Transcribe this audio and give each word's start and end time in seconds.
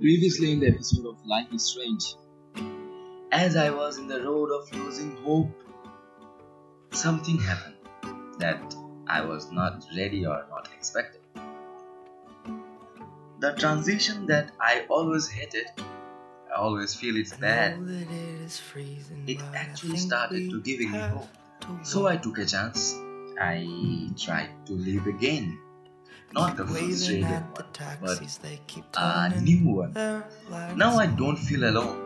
Previously, 0.00 0.52
in 0.52 0.60
the 0.60 0.68
episode 0.68 1.06
of 1.06 1.26
Life 1.26 1.48
is 1.52 1.64
Strange, 1.64 2.14
as 3.32 3.56
I 3.56 3.70
was 3.70 3.98
in 3.98 4.06
the 4.06 4.22
road 4.22 4.52
of 4.52 4.72
losing 4.72 5.16
hope, 5.24 5.50
something 6.92 7.36
happened 7.36 7.74
that 8.38 8.76
I 9.08 9.24
was 9.24 9.50
not 9.50 9.84
ready 9.96 10.24
or 10.24 10.46
not 10.50 10.68
expecting. 10.72 11.22
The 13.40 13.54
transition 13.54 14.26
that 14.26 14.52
I 14.60 14.86
always 14.88 15.26
hated, 15.26 15.66
I 15.78 16.54
always 16.54 16.94
feel 16.94 17.16
it's 17.16 17.36
bad, 17.36 17.80
it 19.26 19.40
actually 19.52 19.96
started 19.96 20.48
to 20.50 20.62
giving 20.62 20.92
me 20.92 20.98
hope. 20.98 21.28
So 21.82 22.06
I 22.06 22.18
took 22.18 22.38
a 22.38 22.46
chance. 22.46 22.94
I 23.40 24.10
tried 24.16 24.64
to 24.66 24.74
live 24.74 25.08
again. 25.08 25.58
Not 26.32 26.56
the 26.56 26.66
frustrated 26.66 27.24
one, 27.24 27.44
but 28.00 28.20
a 28.96 29.40
new 29.40 29.64
one. 29.74 29.92
Now 30.76 30.98
I 30.98 31.06
don't 31.06 31.36
feel 31.36 31.64
alone. 31.64 32.04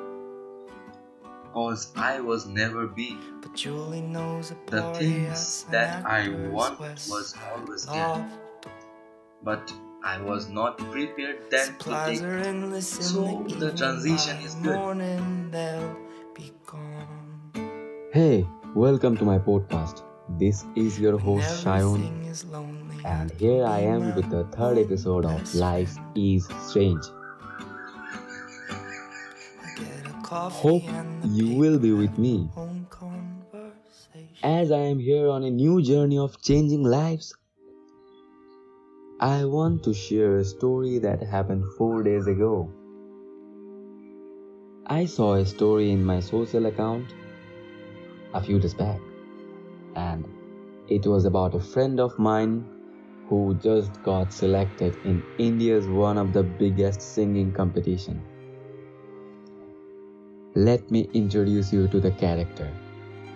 Cause 1.52 1.92
I 1.96 2.20
was 2.20 2.46
never 2.46 2.86
be. 2.86 3.16
The 3.42 4.92
things 4.94 5.64
that 5.70 6.06
I 6.06 6.28
want 6.50 6.78
was 6.80 7.34
always 7.52 7.84
there. 7.86 8.30
But 9.42 9.72
I 10.04 10.20
was 10.20 10.48
not 10.48 10.78
prepared 10.78 11.50
then 11.50 11.76
to 11.78 11.90
take. 12.06 12.82
So 12.82 13.44
the 13.48 13.72
transition 13.72 14.38
is 14.38 14.54
good. 14.54 14.78
Hey, 18.12 18.46
welcome 18.74 19.16
to 19.16 19.24
my 19.24 19.38
podcast. 19.38 20.02
This 20.38 20.64
is 20.74 20.98
your 20.98 21.18
host 21.18 21.64
Shayon, 21.64 22.02
and 23.04 23.30
here 23.32 23.64
I 23.64 23.80
am 23.80 24.14
with 24.14 24.30
the 24.30 24.44
third 24.56 24.78
episode 24.78 25.24
of 25.24 25.54
Life 25.54 25.96
is 26.14 26.48
Strange. 26.60 27.04
Hope 30.24 30.82
you 31.24 31.56
will 31.56 31.78
be 31.78 31.92
with 31.92 32.16
me 32.18 32.48
as 34.42 34.72
I 34.72 34.78
am 34.78 34.98
here 34.98 35.28
on 35.28 35.44
a 35.44 35.50
new 35.50 35.82
journey 35.82 36.18
of 36.18 36.40
changing 36.40 36.84
lives. 36.84 37.34
I 39.20 39.44
want 39.44 39.84
to 39.84 39.94
share 39.94 40.38
a 40.38 40.44
story 40.44 40.98
that 40.98 41.22
happened 41.22 41.64
four 41.76 42.02
days 42.02 42.26
ago. 42.26 42.70
I 44.86 45.04
saw 45.06 45.34
a 45.34 45.46
story 45.46 45.90
in 45.90 46.04
my 46.04 46.20
social 46.20 46.66
account 46.66 47.14
a 48.34 48.42
few 48.42 48.58
days 48.58 48.74
back, 48.74 49.00
and 49.94 50.24
it 50.88 51.06
was 51.06 51.24
about 51.24 51.54
a 51.54 51.60
friend 51.60 52.00
of 52.00 52.18
mine 52.18 52.71
who 53.32 53.54
just 53.64 54.02
got 54.02 54.30
selected 54.30 54.94
in 55.10 55.22
India's 55.38 55.86
one 55.88 56.18
of 56.18 56.34
the 56.34 56.42
biggest 56.42 57.00
singing 57.00 57.50
competition. 57.50 58.20
Let 60.54 60.90
me 60.90 61.08
introduce 61.14 61.72
you 61.72 61.88
to 61.88 61.98
the 61.98 62.10
character. 62.10 62.70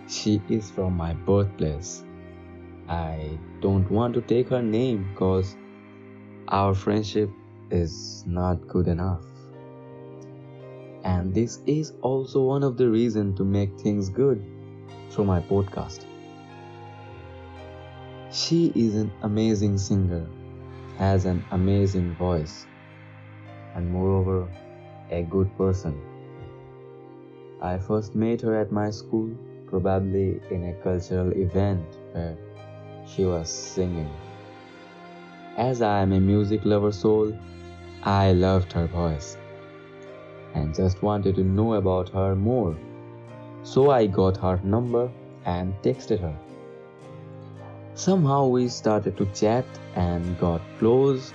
She 0.06 0.42
is 0.50 0.70
from 0.70 0.98
my 0.98 1.14
birthplace. 1.14 2.04
I 2.90 3.38
don't 3.62 3.90
want 3.90 4.12
to 4.16 4.20
take 4.20 4.50
her 4.50 4.60
name 4.60 5.08
because 5.12 5.56
our 6.48 6.74
friendship 6.74 7.30
is 7.70 8.22
not 8.26 8.68
good 8.68 8.88
enough. 8.88 9.24
And 11.04 11.32
this 11.32 11.60
is 11.64 11.94
also 12.02 12.42
one 12.42 12.62
of 12.64 12.76
the 12.76 12.90
reasons 12.90 13.38
to 13.38 13.44
make 13.44 13.80
things 13.80 14.10
good 14.10 14.44
through 15.08 15.24
my 15.24 15.40
podcast. 15.40 16.04
She 18.38 18.70
is 18.74 18.94
an 18.96 19.10
amazing 19.22 19.78
singer, 19.78 20.26
has 20.98 21.24
an 21.24 21.42
amazing 21.52 22.14
voice, 22.16 22.66
and 23.74 23.90
moreover, 23.90 24.46
a 25.10 25.22
good 25.22 25.56
person. 25.56 25.98
I 27.62 27.78
first 27.78 28.14
met 28.14 28.42
her 28.42 28.54
at 28.54 28.70
my 28.70 28.90
school, 28.90 29.30
probably 29.70 30.38
in 30.50 30.64
a 30.64 30.74
cultural 30.82 31.32
event 31.32 31.96
where 32.12 32.36
she 33.06 33.24
was 33.24 33.48
singing. 33.48 34.10
As 35.56 35.80
I 35.80 36.02
am 36.02 36.12
a 36.12 36.20
music 36.20 36.66
lover 36.66 36.92
soul, 36.92 37.32
I 38.02 38.32
loved 38.32 38.70
her 38.74 38.86
voice 38.86 39.38
and 40.52 40.74
just 40.74 41.02
wanted 41.02 41.36
to 41.36 41.42
know 41.42 41.72
about 41.72 42.10
her 42.10 42.36
more. 42.36 42.76
So 43.62 43.90
I 43.90 44.06
got 44.06 44.36
her 44.36 44.60
number 44.62 45.10
and 45.46 45.72
texted 45.82 46.20
her. 46.20 46.38
Somehow 47.96 48.46
we 48.48 48.68
started 48.68 49.16
to 49.16 49.24
chat 49.34 49.64
and 49.94 50.38
got 50.38 50.60
close. 50.78 51.32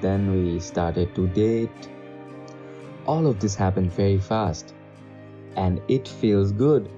Then 0.00 0.32
we 0.32 0.58
started 0.60 1.14
to 1.14 1.28
date. 1.28 1.88
All 3.06 3.26
of 3.26 3.38
this 3.38 3.54
happened 3.54 3.92
very 3.92 4.18
fast 4.18 4.74
and 5.56 5.82
it 5.88 6.08
feels 6.08 6.52
good. 6.52 6.88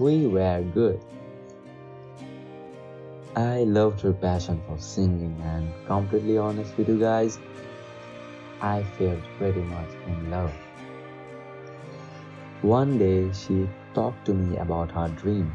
We 0.00 0.26
were 0.26 0.62
good. 0.74 1.00
I 3.36 3.64
loved 3.64 4.00
her 4.00 4.12
passion 4.12 4.60
for 4.66 4.78
singing, 4.78 5.38
and 5.44 5.70
completely 5.86 6.38
honest 6.38 6.76
with 6.76 6.88
you 6.88 6.98
guys, 6.98 7.38
I 8.62 8.82
felt 8.82 9.20
pretty 9.38 9.60
much 9.60 9.90
in 10.06 10.30
love. 10.30 10.52
One 12.62 12.98
day 12.98 13.30
she 13.32 13.68
talked 13.94 14.24
to 14.26 14.34
me 14.34 14.56
about 14.56 14.90
her 14.92 15.08
dream. 15.08 15.54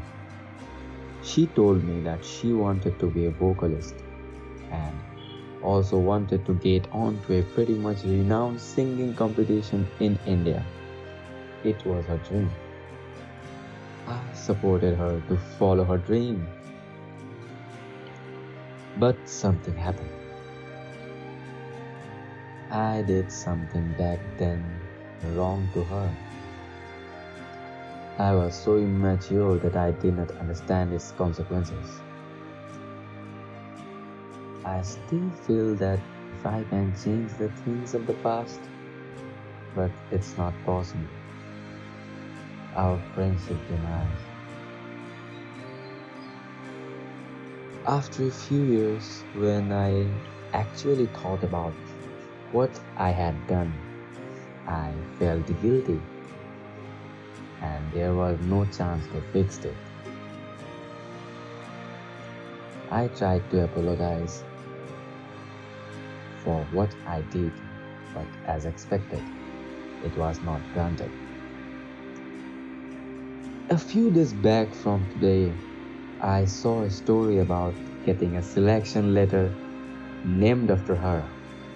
She 1.22 1.46
told 1.46 1.84
me 1.84 2.00
that 2.02 2.24
she 2.24 2.52
wanted 2.52 2.98
to 2.98 3.06
be 3.06 3.26
a 3.26 3.30
vocalist 3.30 3.94
and 4.70 4.96
also 5.62 5.96
wanted 5.98 6.44
to 6.46 6.54
get 6.54 6.86
on 6.92 7.20
to 7.26 7.38
a 7.38 7.42
pretty 7.54 7.74
much 7.74 8.02
renowned 8.04 8.60
singing 8.60 9.14
competition 9.14 9.86
in 10.00 10.18
India. 10.26 10.64
It 11.62 11.84
was 11.86 12.04
her 12.06 12.18
dream. 12.28 12.50
I 14.08 14.20
supported 14.34 14.96
her 14.96 15.22
to 15.28 15.36
follow 15.58 15.84
her 15.84 15.98
dream. 15.98 16.44
But 18.96 19.28
something 19.28 19.76
happened. 19.76 20.10
I 22.70 23.02
did 23.02 23.30
something 23.30 23.92
back 23.92 24.18
then 24.38 24.64
wrong 25.22 25.68
to 25.74 25.84
her. 25.84 26.10
I 28.16 28.34
was 28.34 28.56
so 28.56 28.78
immature 28.78 29.58
that 29.58 29.76
I 29.76 29.92
did 29.92 30.14
not 30.14 30.30
understand 30.40 30.94
its 30.94 31.12
consequences. 31.12 32.02
I 34.64 34.82
still 34.82 35.30
feel 35.30 35.76
that 35.76 36.02
if 36.32 36.44
I 36.44 36.64
can 36.64 36.96
change 36.96 37.34
the 37.34 37.50
things 37.50 37.94
of 37.94 38.06
the 38.06 38.14
past, 38.14 38.70
but 39.74 39.92
it's 40.10 40.36
not 40.36 40.62
possible. 40.64 41.10
Our 42.74 43.00
friendship 43.14 43.66
denies. 43.66 44.28
After 47.86 48.24
a 48.26 48.30
few 48.32 48.64
years, 48.64 49.24
when 49.30 49.70
I 49.70 50.18
actually 50.52 51.06
thought 51.06 51.44
about 51.44 51.76
what 52.50 52.80
I 52.96 53.10
had 53.12 53.46
done, 53.46 53.86
I 54.66 55.04
felt 55.18 55.46
guilty 55.60 56.11
and 57.62 57.92
there 57.92 58.14
was 58.14 58.40
no 58.40 58.64
chance 58.66 59.06
to 59.08 59.22
fix 59.32 59.58
it. 59.64 59.76
I 62.90 63.08
tried 63.08 63.48
to 63.50 63.64
apologize 63.64 64.44
for 66.42 66.66
what 66.70 66.94
I 67.06 67.22
did, 67.22 67.52
but 68.12 68.26
as 68.46 68.66
expected, 68.66 69.22
it 70.04 70.16
was 70.16 70.42
not 70.42 70.60
granted. 70.72 71.10
A 73.70 73.78
few 73.78 74.10
days 74.10 74.32
back 74.34 74.74
from 74.74 75.08
today, 75.08 75.54
I 76.20 76.44
saw 76.44 76.82
a 76.82 76.90
story 76.90 77.38
about 77.38 77.74
getting 78.04 78.36
a 78.36 78.42
selection 78.42 79.14
letter 79.14 79.54
named 80.24 80.70
after 80.70 80.94
her 80.96 81.24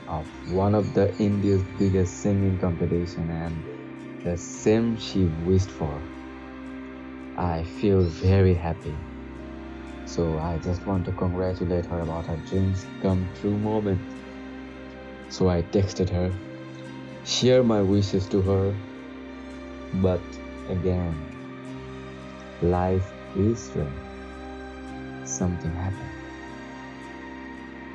of 0.09 0.29
one 0.51 0.75
of 0.75 0.93
the 0.95 1.17
India's 1.19 1.63
biggest 1.79 2.21
singing 2.21 2.59
competition 2.59 3.31
and 3.31 3.76
the 4.27 4.37
same 4.37 4.99
she 4.99 5.27
wished 5.47 5.71
for. 5.71 6.03
I 7.37 7.63
feel 7.63 8.03
very 8.03 8.55
happy. 8.55 8.95
So 10.05 10.39
I 10.39 10.59
just 10.59 10.85
want 10.85 11.05
to 11.05 11.13
congratulate 11.13 11.87
her 11.87 12.01
about 12.01 12.27
her 12.27 12.37
dreams 12.49 12.85
come 13.03 13.29
true 13.41 13.57
moment. 13.57 14.01
So 15.29 15.49
I 15.49 15.63
texted 15.63 16.11
her, 16.11 16.33
share 17.25 17.63
my 17.63 17.81
wishes 17.83 18.27
to 18.31 18.43
her. 18.43 18.75
But 19.95 20.23
again, 20.69 21.15
life 22.63 23.09
is 23.37 23.61
strange. 23.61 24.07
Something 25.25 25.73
happened. 25.75 26.15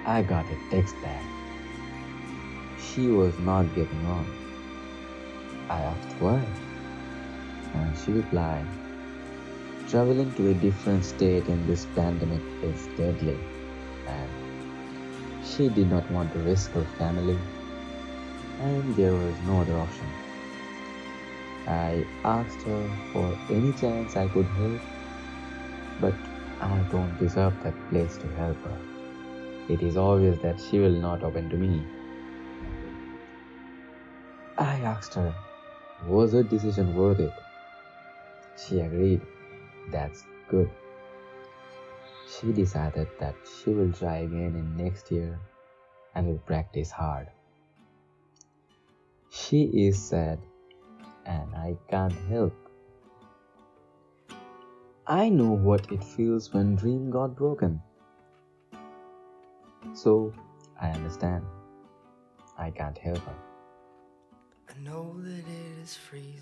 I 0.05 0.21
got 0.21 0.45
a 0.45 0.57
text 0.69 0.95
back. 1.03 1.23
She 2.79 3.09
was 3.09 3.37
not 3.39 3.63
getting 3.75 4.05
on. 4.05 4.40
I 5.71 5.79
asked 5.87 6.15
why, 6.19 6.39
and 7.73 7.97
she 7.97 8.11
replied, 8.11 8.67
Traveling 9.87 10.33
to 10.35 10.47
a 10.49 10.53
different 10.53 11.05
state 11.05 11.47
in 11.47 11.65
this 11.65 11.85
pandemic 11.95 12.41
is 12.61 12.87
deadly, 12.97 13.37
and 14.05 15.45
she 15.49 15.69
did 15.69 15.89
not 15.89 16.09
want 16.11 16.33
to 16.33 16.39
risk 16.39 16.73
her 16.73 16.83
family, 16.97 17.37
and 18.59 18.95
there 18.97 19.13
was 19.13 19.39
no 19.47 19.61
other 19.61 19.77
option. 19.77 20.09
I 21.67 22.05
asked 22.25 22.63
her 22.63 22.81
for 23.13 23.27
any 23.49 23.71
chance 23.73 24.17
I 24.17 24.27
could 24.27 24.49
help, 24.57 24.81
but 26.01 26.15
I 26.59 26.79
don't 26.91 27.17
deserve 27.17 27.53
that 27.63 27.79
place 27.89 28.17
to 28.17 28.27
help 28.41 28.57
her. 28.65 28.77
It 29.69 29.81
is 29.81 29.95
obvious 29.95 30.37
that 30.41 30.59
she 30.59 30.79
will 30.79 30.99
not 31.07 31.23
open 31.23 31.49
to 31.49 31.55
me. 31.55 31.85
I 34.57 34.75
asked 34.81 35.13
her, 35.13 35.33
was 36.07 36.33
her 36.33 36.43
decision 36.43 36.95
worth 36.95 37.19
it? 37.19 37.33
She 38.57 38.79
agreed. 38.79 39.21
That's 39.91 40.23
good. 40.49 40.69
She 42.29 42.51
decided 42.51 43.07
that 43.19 43.35
she 43.45 43.71
will 43.71 43.91
try 43.91 44.17
again 44.17 44.55
in 44.55 44.77
next 44.77 45.11
year 45.11 45.39
and 46.15 46.27
will 46.27 46.39
practice 46.39 46.91
hard. 46.91 47.27
She 49.29 49.63
is 49.87 50.01
sad 50.01 50.39
and 51.25 51.55
I 51.55 51.77
can't 51.89 52.13
help. 52.29 52.53
I 55.07 55.29
know 55.29 55.51
what 55.51 55.91
it 55.91 56.03
feels 56.03 56.53
when 56.53 56.75
dream 56.75 57.09
got 57.11 57.35
broken. 57.35 57.81
So 59.93 60.33
I 60.79 60.89
understand. 60.89 61.45
I 62.57 62.71
can't 62.71 62.97
help 62.97 63.19
her. 63.19 63.50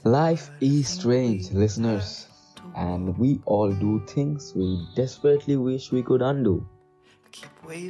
Life 0.04 0.52
is 0.60 0.90
strange, 0.90 1.52
listeners, 1.52 2.28
and 2.76 3.18
we 3.18 3.42
all 3.46 3.72
do 3.74 4.02
things 4.08 4.54
we 4.54 4.86
desperately 4.94 5.56
wish 5.56 5.94
we 5.94 6.04
could 6.04 6.22
undo. 6.22 6.68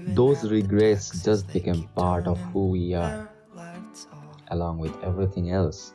Those 0.08 0.44
regrets 0.52 1.24
just 1.24 1.54
become 1.54 1.88
part 1.96 2.28
of 2.28 2.42
who 2.52 2.68
we 2.72 2.94
are, 2.94 3.30
along 4.50 4.80
with 4.80 5.02
everything 5.04 5.52
else. 5.52 5.94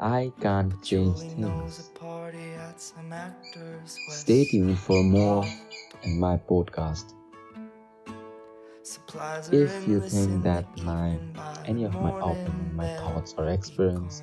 I 0.00 0.32
can't 0.40 0.82
change 0.82 1.18
things. 1.20 1.90
Stay 4.08 4.44
tuned 4.44 4.78
for 4.78 5.02
more 5.04 5.44
in 6.02 6.18
my 6.18 6.36
podcast. 6.36 7.12
If 9.50 9.88
you 9.88 10.00
think 10.00 10.44
that 10.44 10.64
my 10.82 11.18
any 11.64 11.82
of 11.82 11.94
my 11.94 12.14
opinion, 12.20 12.70
my 12.76 12.86
thoughts 12.96 13.34
or 13.36 13.48
experience 13.48 14.22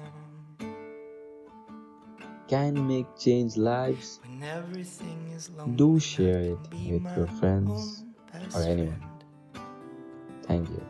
can 2.48 2.88
make 2.88 3.06
change 3.20 3.58
lives, 3.58 4.22
do 5.76 6.00
share 6.00 6.40
it 6.40 6.60
with 6.72 7.04
your 7.18 7.28
friends 7.40 8.06
or 8.56 8.62
anyone. 8.62 9.04
Thank 10.44 10.70
you. 10.70 10.84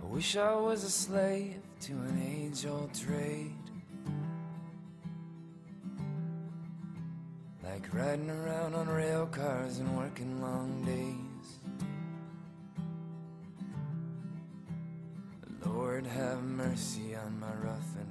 I 0.00 0.04
wish 0.06 0.36
I 0.36 0.54
was 0.56 0.82
a 0.82 0.90
slave 0.90 1.62
to 1.82 1.92
an 1.92 2.20
age 2.20 2.66
old 2.66 2.92
trade. 2.94 3.65
Like 7.72 7.92
riding 7.92 8.30
around 8.30 8.74
on 8.74 8.88
rail 8.88 9.26
cars 9.26 9.78
and 9.78 9.98
working 9.98 10.40
long 10.40 10.84
days. 10.84 11.58
Lord, 15.64 16.06
have 16.06 16.42
mercy 16.42 17.16
on 17.16 17.40
my 17.40 17.52
rough 17.66 17.96
and 17.98 18.05